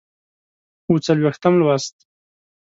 [0.87, 1.95] اووه څلوېښتم لوست